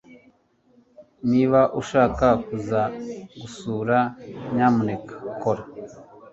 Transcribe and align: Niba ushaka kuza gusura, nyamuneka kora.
Niba 1.29 1.61
ushaka 1.81 2.27
kuza 2.45 2.81
gusura, 3.41 3.97
nyamuneka 4.53 5.13
kora. 5.41 5.63